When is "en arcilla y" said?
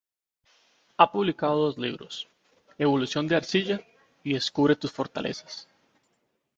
3.27-4.33